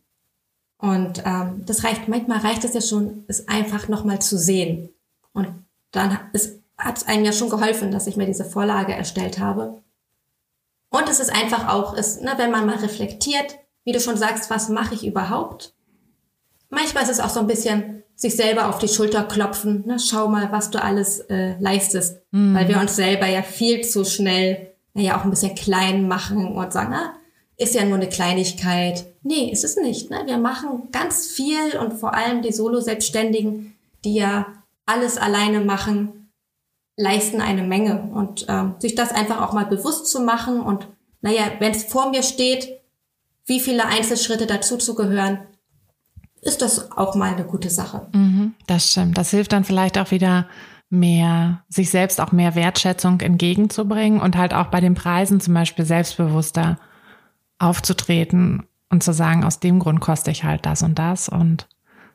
[0.78, 4.90] Und ähm, das reicht, manchmal reicht es ja schon, es einfach nochmal zu sehen.
[5.34, 5.48] Und
[5.92, 9.82] dann ist hat einem ja schon geholfen, dass ich mir diese Vorlage erstellt habe.
[10.90, 14.50] Und es ist einfach auch, ist, ne, wenn man mal reflektiert, wie du schon sagst,
[14.50, 15.74] was mache ich überhaupt?
[16.70, 19.84] Manchmal ist es auch so ein bisschen sich selber auf die Schulter klopfen.
[19.86, 20.00] Ne?
[20.00, 22.22] Schau mal, was du alles äh, leistest.
[22.32, 22.56] Mhm.
[22.56, 26.74] Weil wir uns selber ja viel zu schnell, naja, auch ein bisschen klein machen und
[26.74, 27.14] sagen, na,
[27.58, 29.06] ist ja nur eine Kleinigkeit.
[29.24, 30.10] Nee, ist es nicht.
[30.10, 30.24] Ne?
[30.26, 34.48] Wir machen ganz viel und vor allem die Solo-Selbstständigen, die ja
[34.86, 36.25] alles alleine machen,
[36.98, 40.88] leisten eine Menge und ähm, sich das einfach auch mal bewusst zu machen und
[41.22, 42.70] naja, wenn es vor mir steht,
[43.46, 45.40] wie viele Einzelschritte dazu zu gehören,
[46.42, 48.08] ist das auch mal eine gute Sache.
[48.14, 49.18] Mhm, das stimmt.
[49.18, 50.48] Das hilft dann vielleicht auch wieder
[50.90, 55.86] mehr, sich selbst auch mehr Wertschätzung entgegenzubringen und halt auch bei den Preisen zum Beispiel
[55.86, 56.78] selbstbewusster
[57.58, 61.68] aufzutreten und zu sagen, aus dem Grund koste ich halt das und das und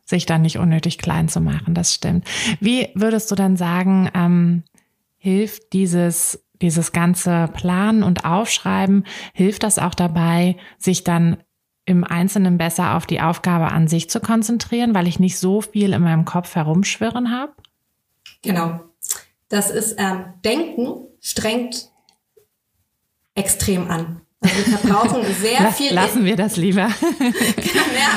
[0.04, 1.74] sich dann nicht unnötig klein zu machen.
[1.74, 2.26] Das stimmt.
[2.60, 4.62] Wie würdest du dann sagen, ähm,
[5.20, 9.04] hilft dieses, dieses ganze Planen und Aufschreiben,
[9.34, 11.36] hilft das auch dabei, sich dann
[11.84, 15.92] im Einzelnen besser auf die Aufgabe an sich zu konzentrieren, weil ich nicht so viel
[15.92, 17.52] in meinem Kopf herumschwirren habe?
[18.42, 18.80] Genau.
[19.48, 21.90] Das ist ähm, Denken strengt
[23.34, 24.22] extrem an.
[24.40, 25.92] Also wir verbrauchen sehr Lass, viel.
[25.92, 26.88] Lassen wir das lieber.
[26.88, 28.10] ja,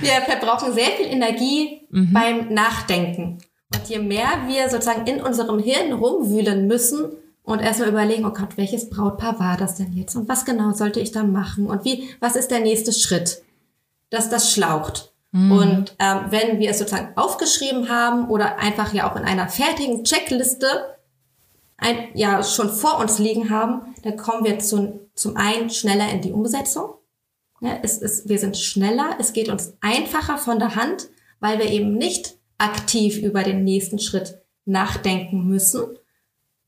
[0.00, 2.12] wir verbrauchen sehr viel Energie mhm.
[2.12, 3.38] beim Nachdenken.
[3.82, 8.56] Und je mehr wir sozusagen in unserem Hirn rumwühlen müssen und erstmal überlegen, oh Gott,
[8.56, 10.14] welches Brautpaar war das denn jetzt?
[10.14, 11.66] Und was genau sollte ich da machen?
[11.66, 13.42] Und wie, was ist der nächste Schritt?
[14.10, 15.12] Dass das schlaucht.
[15.32, 15.52] Mhm.
[15.52, 20.04] Und ähm, wenn wir es sozusagen aufgeschrieben haben oder einfach ja auch in einer fertigen
[20.04, 20.96] Checkliste
[21.76, 26.20] ein, ja schon vor uns liegen haben, dann kommen wir zu, zum einen schneller in
[26.20, 26.94] die Umsetzung.
[27.60, 31.08] Ja, es ist, wir sind schneller, es geht uns einfacher von der Hand,
[31.40, 35.98] weil wir eben nicht aktiv über den nächsten Schritt nachdenken müssen.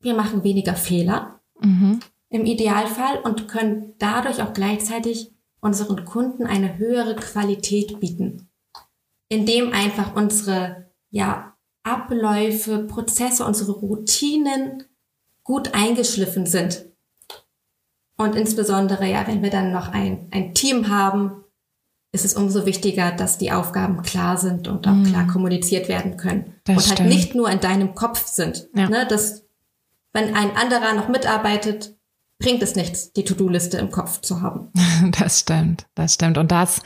[0.00, 2.00] Wir machen weniger Fehler mhm.
[2.28, 8.50] im Idealfall und können dadurch auch gleichzeitig unseren Kunden eine höhere Qualität bieten,
[9.28, 14.84] indem einfach unsere ja, Abläufe, Prozesse, unsere Routinen
[15.44, 16.86] gut eingeschliffen sind.
[18.16, 21.43] Und insbesondere, ja, wenn wir dann noch ein, ein Team haben,
[22.14, 25.02] ist es umso wichtiger, dass die Aufgaben klar sind und auch mm.
[25.02, 26.54] klar kommuniziert werden können.
[26.62, 27.08] Das und halt stimmt.
[27.08, 28.68] nicht nur in deinem Kopf sind.
[28.74, 28.88] Ja.
[28.88, 29.44] Ne, dass,
[30.12, 31.96] wenn ein anderer noch mitarbeitet,
[32.38, 34.70] bringt es nichts, die To-Do-Liste im Kopf zu haben.
[35.18, 36.38] Das stimmt, das stimmt.
[36.38, 36.80] Und das,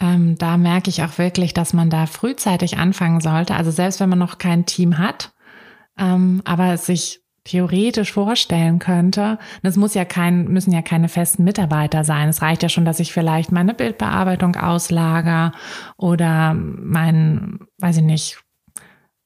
[0.00, 3.56] ähm, da merke ich auch wirklich, dass man da frühzeitig anfangen sollte.
[3.56, 5.32] Also selbst wenn man noch kein Team hat,
[5.98, 9.38] ähm, aber sich theoretisch vorstellen könnte.
[9.62, 12.28] Das muss ja kein, müssen ja keine festen Mitarbeiter sein.
[12.28, 15.52] Es reicht ja schon, dass ich vielleicht meine Bildbearbeitung auslager
[15.96, 18.38] oder mein, weiß ich nicht,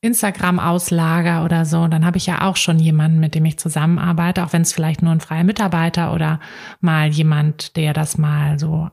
[0.03, 4.45] Instagram auslager oder so, dann habe ich ja auch schon jemanden, mit dem ich zusammenarbeite,
[4.45, 6.39] auch wenn es vielleicht nur ein freier Mitarbeiter oder
[6.81, 8.91] mal jemand, der das mal so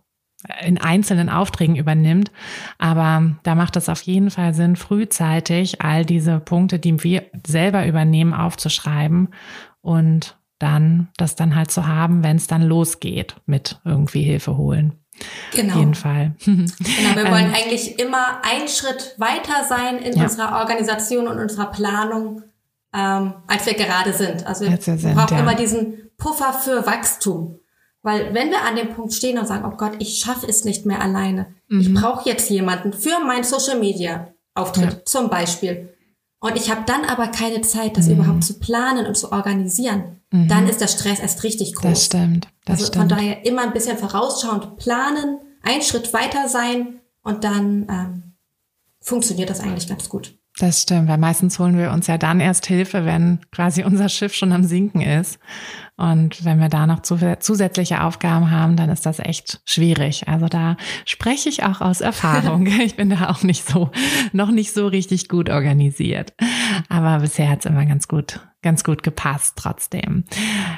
[0.66, 2.32] in einzelnen Aufträgen übernimmt.
[2.78, 7.86] Aber da macht es auf jeden Fall Sinn, frühzeitig all diese Punkte, die wir selber
[7.86, 9.30] übernehmen, aufzuschreiben
[9.82, 14.94] und dann das dann halt zu haben, wenn es dann losgeht mit irgendwie Hilfe holen.
[15.54, 15.74] Genau.
[15.74, 16.36] Auf jeden Fall.
[16.46, 20.24] Genau, wir wollen ähm, eigentlich immer einen Schritt weiter sein in ja.
[20.24, 22.44] unserer Organisation und unserer Planung
[22.94, 24.46] ähm, als wir gerade sind.
[24.46, 25.42] Also Als wir wir sind, brauchen ja.
[25.42, 27.60] immer diesen Puffer für Wachstum.
[28.04, 30.86] Weil wenn wir an dem Punkt stehen und sagen, oh Gott, ich schaffe es nicht
[30.86, 31.94] mehr alleine, ich Mhm.
[31.96, 35.90] brauche jetzt jemanden für meinen Social Media Auftritt zum Beispiel.
[36.40, 38.14] Und ich habe dann aber keine Zeit, das Mhm.
[38.20, 40.20] überhaupt zu planen und zu organisieren.
[40.32, 41.92] Dann ist der Stress erst richtig groß.
[41.92, 42.48] Das stimmt.
[42.66, 43.12] Das also von stimmt.
[43.12, 48.24] daher immer ein bisschen vorausschauend planen, einen Schritt weiter sein und dann ähm,
[49.00, 50.36] funktioniert das eigentlich ganz gut.
[50.60, 54.36] Das stimmt, weil meistens holen wir uns ja dann erst Hilfe, wenn quasi unser Schiff
[54.36, 55.40] schon am Sinken ist.
[55.98, 60.28] Und wenn wir da noch zu, zusätzliche Aufgaben haben, dann ist das echt schwierig.
[60.28, 62.68] Also da spreche ich auch aus Erfahrung.
[62.84, 63.92] Ich bin da auch nicht so,
[64.32, 66.34] noch nicht so richtig gut organisiert.
[66.90, 70.26] Aber bisher hat es immer ganz gut, ganz gut gepasst trotzdem.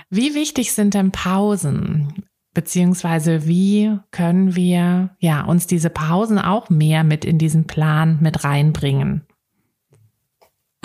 [0.09, 2.25] Wie wichtig sind denn Pausen?
[2.53, 8.43] Beziehungsweise wie können wir ja uns diese Pausen auch mehr mit in diesen Plan mit
[8.43, 9.25] reinbringen?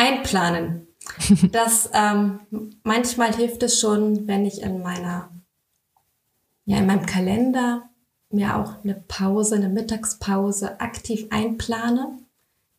[0.00, 0.86] Einplanen.
[1.52, 2.40] Das ähm,
[2.84, 5.28] manchmal hilft es schon, wenn ich in meiner,
[6.64, 7.82] ja, in meinem Kalender
[8.30, 12.18] mir auch eine Pause, eine Mittagspause aktiv einplane.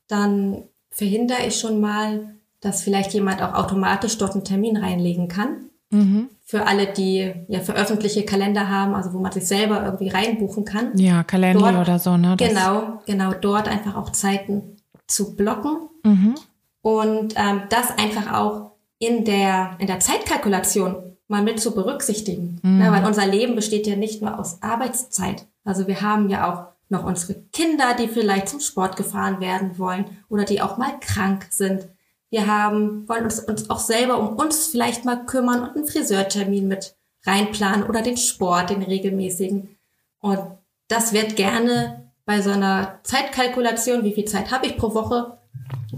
[0.07, 5.65] Dann verhindere ich schon mal, dass vielleicht jemand auch automatisch dort einen Termin reinlegen kann.
[5.89, 6.29] Mhm.
[6.43, 10.63] Für alle, die ja für öffentliche Kalender haben, also wo man sich selber irgendwie reinbuchen
[10.63, 10.97] kann.
[10.97, 12.36] Ja, Calendly Dort- oder so, ne?
[12.38, 16.36] Genau, genau dort einfach auch Zeiten zu blocken Mhm.
[16.81, 22.59] Und ähm, das einfach auch in der, in der Zeitkalkulation mal mit zu berücksichtigen.
[22.61, 22.81] Mhm.
[22.81, 25.47] Ja, weil unser Leben besteht ja nicht nur aus Arbeitszeit.
[25.63, 30.05] Also wir haben ja auch noch unsere Kinder, die vielleicht zum Sport gefahren werden wollen
[30.29, 31.87] oder die auch mal krank sind.
[32.29, 36.67] Wir haben, wollen uns, uns auch selber um uns vielleicht mal kümmern und einen Friseurtermin
[36.67, 39.77] mit reinplanen oder den Sport, den regelmäßigen.
[40.19, 40.39] Und
[40.87, 45.37] das wird gerne bei so einer Zeitkalkulation, wie viel Zeit habe ich pro Woche,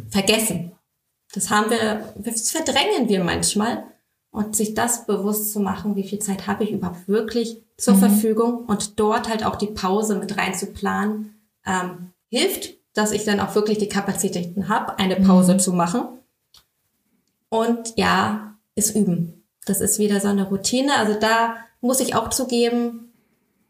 [0.10, 0.73] vergessen.
[1.34, 3.84] Das haben wir, das verdrängen wir manchmal.
[4.32, 8.66] Und sich das bewusst zu machen, wie viel Zeit habe ich überhaupt wirklich zur Verfügung
[8.66, 11.36] und dort halt auch die Pause mit rein zu planen,
[11.68, 16.08] ähm, hilft, dass ich dann auch wirklich die Kapazitäten habe, eine Pause zu machen.
[17.50, 19.44] Und ja, ist üben.
[19.66, 20.96] Das ist wieder so eine Routine.
[20.98, 23.14] Also da muss ich auch zugeben,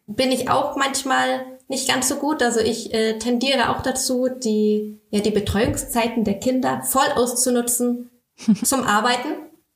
[0.07, 2.41] bin ich auch manchmal nicht ganz so gut.
[2.41, 8.09] Also ich äh, tendiere auch dazu, die, ja, die Betreuungszeiten der Kinder voll auszunutzen
[8.63, 9.27] zum Arbeiten.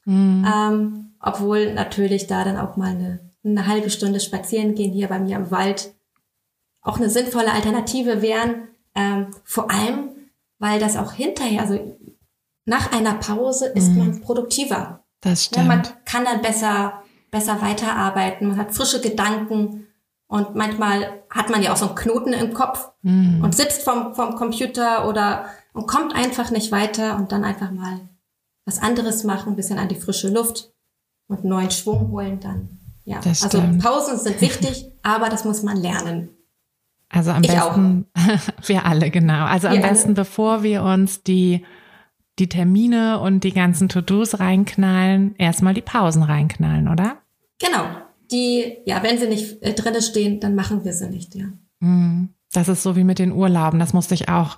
[0.09, 5.19] Ähm, obwohl natürlich da dann auch mal eine, eine halbe Stunde spazieren gehen hier bei
[5.19, 5.93] mir im Wald
[6.81, 8.69] auch eine sinnvolle Alternative wären.
[8.95, 10.09] Ähm, vor allem,
[10.59, 11.97] weil das auch hinterher, also
[12.65, 15.03] nach einer Pause ist man produktiver.
[15.21, 16.05] Das Ja, man stimmt.
[16.05, 19.86] kann dann besser, besser weiterarbeiten, man hat frische Gedanken
[20.27, 23.41] und manchmal hat man ja auch so einen Knoten im Kopf Mhm.
[23.43, 28.01] und sitzt vom, vom Computer oder und kommt einfach nicht weiter und dann einfach mal
[28.65, 30.71] was anderes machen, ein bisschen an die frische Luft
[31.27, 32.79] und neuen Schwung holen dann.
[33.05, 33.81] Ja, Das also stimmt.
[33.83, 36.29] Pausen sind wichtig, aber das muss man lernen.
[37.09, 37.67] Also am Ich auch.
[37.69, 38.05] besten,
[38.65, 39.45] wir alle, genau.
[39.45, 39.89] Also am Wir alle.
[39.93, 41.63] besten, bevor wir uns die,
[42.39, 47.17] die Termine und die ganzen To-Dos reinknallen, erstmal die Pausen reinknallen, oder?
[47.61, 47.85] Genau.
[48.31, 51.45] Die, ja, wenn sie nicht äh, drinne stehen, dann machen wir sie nicht, ja.
[51.79, 52.29] Mhm.
[52.53, 53.79] Das ist so wie mit den Urlauben.
[53.79, 54.57] Das musste ich auch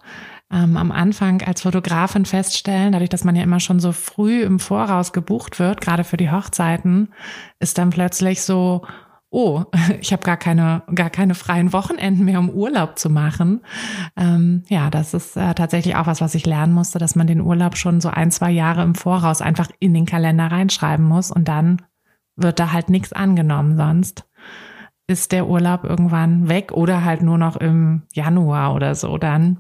[0.52, 2.92] ähm, am Anfang als Fotografin feststellen.
[2.92, 6.32] Dadurch, dass man ja immer schon so früh im Voraus gebucht wird, gerade für die
[6.32, 7.10] Hochzeiten,
[7.60, 8.84] ist dann plötzlich so,
[9.30, 9.64] oh,
[10.02, 13.62] ich habe gar keine, gar keine freien Wochenenden mehr, um Urlaub zu machen.
[14.16, 17.42] Ähm, ja, das ist äh, tatsächlich auch was, was ich lernen musste, dass man den
[17.42, 21.48] Urlaub schon so ein, zwei Jahre im Voraus einfach in den Kalender reinschreiben muss und
[21.48, 21.82] dann
[22.42, 24.26] wird da halt nichts angenommen sonst
[25.10, 29.58] ist der Urlaub irgendwann weg oder halt nur noch im Januar oder so dann.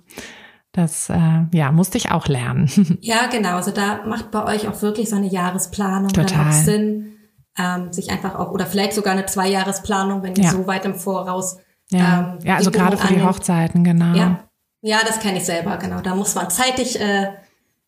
[0.71, 2.69] Das äh, ja musste ich auch lernen.
[3.01, 3.55] Ja, genau.
[3.55, 6.47] Also da macht bei euch auch wirklich so eine Jahresplanung dann Total.
[6.49, 7.15] auch Sinn,
[7.57, 10.51] ähm, sich einfach auch, oder vielleicht sogar eine Zweijahresplanung, wenn ihr Ja.
[10.51, 11.57] so weit im Voraus.
[11.89, 13.23] ja, ähm, ja, also gerade für die.
[13.23, 14.13] Hochzeiten genau.
[14.15, 14.41] Ja,
[14.81, 16.01] ja das kenne ich selber, genau.
[16.01, 17.29] Da muss man zeitig äh,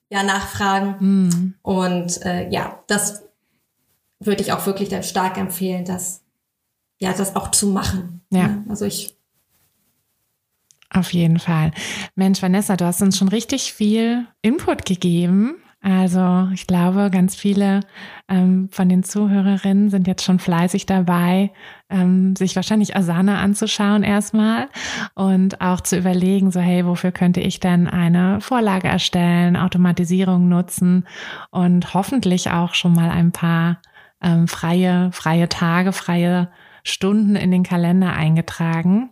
[0.09, 0.95] ja nachfragen.
[0.99, 1.53] Mhm.
[1.61, 3.23] Und äh, ja, das
[4.21, 6.23] würde ich auch wirklich dann stark empfehlen, dass
[6.99, 8.21] ja das auch zu machen.
[8.29, 8.47] Ja.
[8.47, 8.65] Ne?
[8.69, 9.17] Also ich
[10.89, 11.71] Auf jeden Fall.
[12.15, 15.55] Mensch, Vanessa, du hast uns schon richtig viel Input gegeben.
[15.83, 17.79] Also ich glaube, ganz viele
[18.29, 21.51] ähm, von den Zuhörerinnen sind jetzt schon fleißig dabei,
[21.89, 24.69] ähm, sich wahrscheinlich Asana anzuschauen erstmal
[25.15, 31.07] und auch zu überlegen, so hey, wofür könnte ich denn eine Vorlage erstellen, Automatisierung nutzen
[31.49, 33.81] und hoffentlich auch schon mal ein paar
[34.21, 36.49] ähm, freie, freie Tage, freie
[36.83, 39.11] Stunden in den Kalender eingetragen.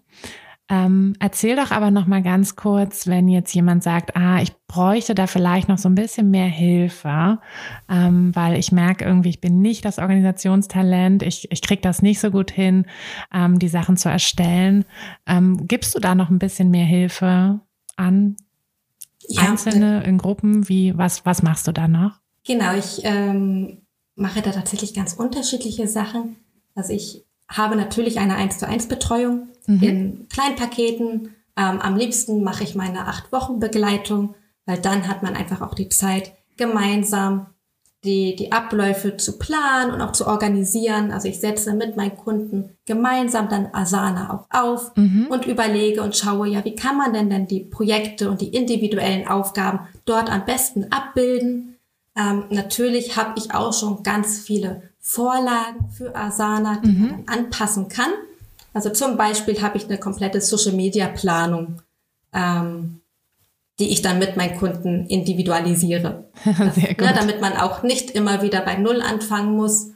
[0.72, 5.16] Ähm, erzähl doch aber noch mal ganz kurz, wenn jetzt jemand sagt, ah, ich bräuchte
[5.16, 7.40] da vielleicht noch so ein bisschen mehr Hilfe,
[7.90, 12.20] ähm, weil ich merke irgendwie, ich bin nicht das Organisationstalent, ich, ich kriege das nicht
[12.20, 12.86] so gut hin,
[13.34, 14.86] ähm, die Sachen zu erstellen.
[15.26, 17.62] Ähm, gibst du da noch ein bisschen mehr Hilfe
[17.96, 18.38] an
[19.28, 20.70] ja, Einzelne in Gruppen?
[20.70, 22.20] Wie, was, was machst du da noch?
[22.46, 23.79] Genau, ich ähm,
[24.20, 26.36] mache da tatsächlich ganz unterschiedliche Sachen.
[26.76, 29.84] Also ich habe natürlich eine 1 zu 1 Betreuung mhm.
[29.84, 31.36] in Kleinpaketen.
[31.58, 35.74] Ähm, am liebsten mache ich meine acht Wochen Begleitung, weil dann hat man einfach auch
[35.74, 37.48] die Zeit, gemeinsam
[38.04, 41.12] die, die Abläufe zu planen und auch zu organisieren.
[41.12, 45.28] Also ich setze mit meinen Kunden gemeinsam dann Asana auch auf mhm.
[45.30, 49.28] und überlege und schaue, ja, wie kann man denn denn die Projekte und die individuellen
[49.28, 51.76] Aufgaben dort am besten abbilden?
[52.20, 57.08] Ähm, natürlich habe ich auch schon ganz viele Vorlagen für Asana, die mhm.
[57.08, 58.12] man anpassen kann.
[58.74, 61.82] Also zum Beispiel habe ich eine komplette Social Media Planung,
[62.34, 63.02] ähm,
[63.80, 66.30] die ich dann mit meinen Kunden individualisiere.
[66.44, 67.02] Sehr gut.
[67.02, 69.92] Ne, damit man auch nicht immer wieder bei Null anfangen muss.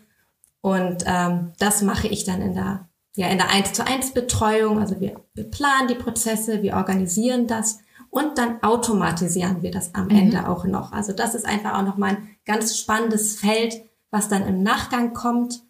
[0.62, 4.80] Und ähm, das mache ich dann in der, ja, in der 1 zu 1 Betreuung.
[4.80, 7.80] Also wir, wir planen die Prozesse, wir organisieren das
[8.14, 10.12] und dann automatisieren wir das am mhm.
[10.16, 10.92] Ende auch noch.
[10.92, 13.74] Also das ist einfach auch nochmal ein ganz spannendes Feld,
[14.12, 15.64] was dann im Nachgang kommt,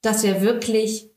[0.00, 1.10] dass wir wirklich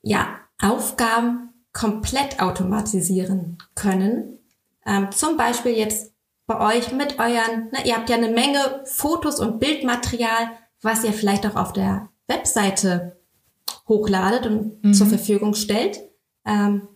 [0.00, 0.26] ja,
[0.58, 4.38] Aufgaben komplett automatisieren können.
[4.86, 6.14] Ähm, zum Beispiel jetzt
[6.46, 10.50] bei euch mit euren, na, ihr habt ja eine Menge Fotos und Bildmaterial,
[10.80, 13.20] was ihr vielleicht auch auf der Webseite
[13.86, 14.94] hochladet und mhm.
[14.94, 16.00] zur Verfügung stellt.
[16.46, 16.88] Ähm,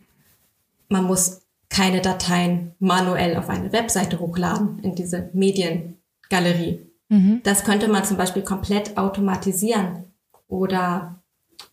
[0.89, 1.46] man muss
[1.77, 6.91] keine Dateien manuell auf eine Webseite hochladen in diese Mediengalerie.
[7.11, 7.41] Mhm.
[7.45, 10.05] Das könnte man zum Beispiel komplett automatisieren.
[10.49, 11.23] Oder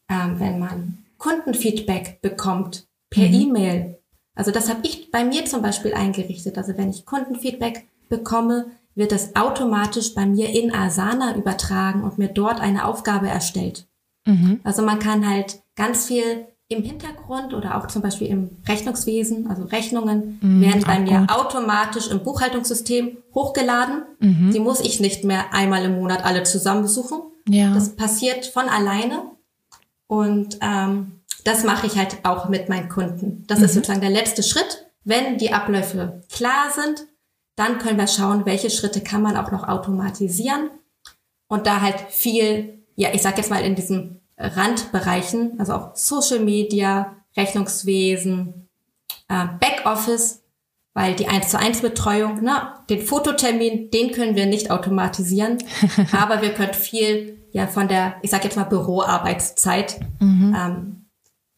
[0.09, 3.33] ähm, wenn man Kundenfeedback bekommt per mhm.
[3.33, 3.99] E-Mail.
[4.35, 6.57] Also das habe ich bei mir zum Beispiel eingerichtet.
[6.57, 12.27] Also wenn ich Kundenfeedback bekomme, wird das automatisch bei mir in Asana übertragen und mir
[12.27, 13.87] dort eine Aufgabe erstellt.
[14.25, 14.59] Mhm.
[14.65, 19.63] Also man kann halt ganz viel im Hintergrund oder auch zum Beispiel im Rechnungswesen, also
[19.63, 21.31] Rechnungen, mhm, werden bei mir gut.
[21.31, 24.03] automatisch im Buchhaltungssystem hochgeladen.
[24.19, 24.51] Mhm.
[24.51, 27.21] Die muss ich nicht mehr einmal im Monat alle zusammen besuchen.
[27.47, 27.73] Ja.
[27.73, 29.23] Das passiert von alleine.
[30.07, 33.43] Und ähm, das mache ich halt auch mit meinen Kunden.
[33.47, 33.65] Das mhm.
[33.65, 34.87] ist sozusagen der letzte Schritt.
[35.03, 37.07] Wenn die Abläufe klar sind,
[37.55, 40.69] dann können wir schauen, welche Schritte kann man auch noch automatisieren.
[41.47, 46.39] Und da halt viel, ja, ich sag jetzt mal in diesem Randbereichen, also auch Social
[46.39, 48.67] Media, Rechnungswesen,
[49.29, 50.41] äh, Backoffice,
[50.93, 55.57] weil die 1 zu 1 Betreuung, na, den Fototermin, den können wir nicht automatisieren,
[56.11, 60.55] aber wir können viel ja von der, ich sage jetzt mal Büroarbeitszeit mhm.
[60.57, 61.05] ähm,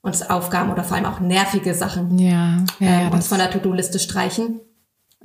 [0.01, 3.97] uns Aufgaben oder vor allem auch nervige Sachen ja, ja, ähm, uns von der To-Do-Liste
[3.97, 4.61] streichen.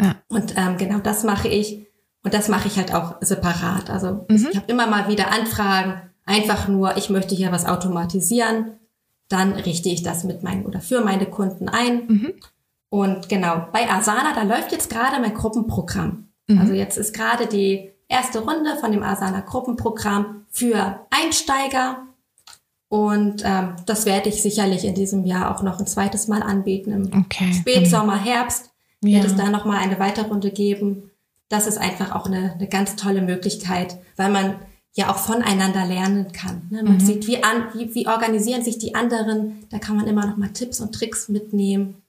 [0.01, 0.15] Ja.
[0.29, 1.87] Und ähm, genau das mache ich.
[2.23, 3.91] Und das mache ich halt auch separat.
[3.91, 4.49] Also mhm.
[4.51, 8.73] ich habe immer mal wieder Anfragen, einfach nur, ich möchte hier was automatisieren,
[9.29, 12.07] dann richte ich das mit meinen oder für meine Kunden ein.
[12.07, 12.33] Mhm.
[12.89, 16.29] Und genau, bei Asana, da läuft jetzt gerade mein Gruppenprogramm.
[16.49, 16.59] Mhm.
[16.59, 22.07] Also jetzt ist gerade die erste Runde von dem Asana Gruppenprogramm für Einsteiger.
[22.89, 26.91] Und ähm, das werde ich sicherlich in diesem Jahr auch noch ein zweites Mal anbieten.
[26.91, 27.53] Im okay.
[27.53, 28.71] Spätsommer, Herbst
[29.05, 29.19] ja.
[29.19, 31.11] wird es da nochmal eine weitere Runde geben.
[31.49, 34.57] Das ist einfach auch eine, eine ganz tolle Möglichkeit, weil man
[34.95, 36.63] ja auch voneinander lernen kann.
[36.71, 36.83] Ne?
[36.83, 37.01] Man mhm.
[37.01, 39.65] sieht, wie, an, wie, wie organisieren sich die anderen.
[39.71, 42.03] Da kann man immer noch mal Tipps und Tricks mitnehmen.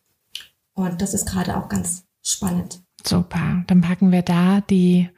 [0.74, 2.80] Und das ist gerade auch ganz spannend.
[3.06, 3.64] Super.
[3.68, 5.10] Dann packen wir da die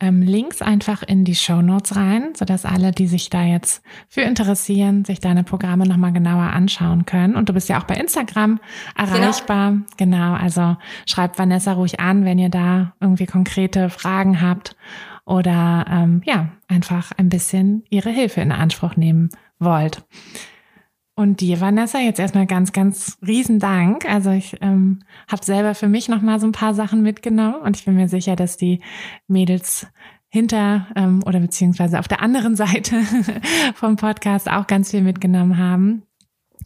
[0.00, 4.22] ähm, Links einfach in die Show Notes rein, sodass alle, die sich da jetzt für
[4.22, 7.36] interessieren, sich deine Programme nochmal genauer anschauen können.
[7.36, 8.58] Und du bist ja auch bei Instagram
[8.96, 9.72] erreichbar.
[9.96, 10.16] Genau.
[10.18, 10.34] genau.
[10.34, 14.74] Also schreibt Vanessa ruhig an, wenn ihr da irgendwie konkrete Fragen habt
[15.24, 20.04] oder ähm, ja, einfach ein bisschen ihre Hilfe in Anspruch nehmen wollt.
[21.14, 24.06] Und dir, Vanessa, jetzt erstmal ganz, ganz riesen Dank.
[24.06, 25.00] Also ich ähm,
[25.30, 28.34] habe selber für mich nochmal so ein paar Sachen mitgenommen und ich bin mir sicher,
[28.34, 28.80] dass die
[29.28, 29.86] Mädels
[30.30, 33.02] hinter ähm, oder beziehungsweise auf der anderen Seite
[33.74, 36.02] vom Podcast auch ganz viel mitgenommen haben.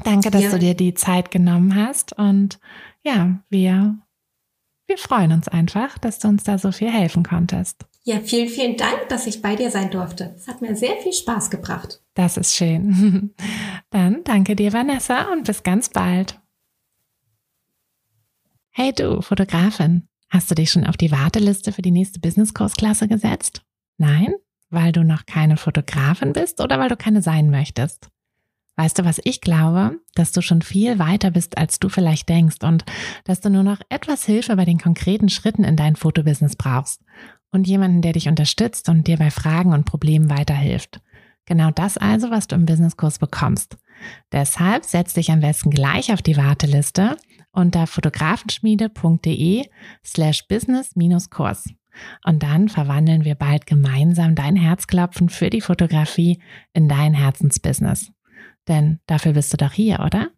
[0.04, 0.50] Danke, dass ja.
[0.50, 2.60] du dir die Zeit genommen hast und
[3.02, 3.96] ja, wir,
[4.86, 7.86] wir freuen uns einfach, dass du uns da so viel helfen konntest.
[8.08, 10.32] Ja, vielen, vielen Dank, dass ich bei dir sein durfte.
[10.36, 12.00] Es hat mir sehr viel Spaß gebracht.
[12.14, 13.34] Das ist schön.
[13.90, 16.40] Dann danke dir, Vanessa, und bis ganz bald.
[18.70, 23.62] Hey du, Fotografin, hast du dich schon auf die Warteliste für die nächste Business-Kursklasse gesetzt?
[23.98, 24.34] Nein?
[24.70, 28.08] Weil du noch keine Fotografin bist oder weil du keine sein möchtest?
[28.76, 29.98] Weißt du, was ich glaube?
[30.14, 32.84] Dass du schon viel weiter bist, als du vielleicht denkst und
[33.24, 37.00] dass du nur noch etwas Hilfe bei den konkreten Schritten in dein Fotobusiness brauchst
[37.50, 41.00] und jemanden, der dich unterstützt und dir bei Fragen und Problemen weiterhilft.
[41.46, 43.78] Genau das also, was du im Businesskurs bekommst.
[44.32, 47.16] Deshalb setz dich am besten gleich auf die Warteliste
[47.52, 49.64] unter fotografenschmiede.de
[50.04, 51.70] slash business-kurs.
[52.24, 56.42] Und dann verwandeln wir bald gemeinsam dein Herzklopfen für die Fotografie
[56.74, 58.12] in dein Herzensbusiness.
[58.68, 60.30] Denn dafür bist du doch hier, oder?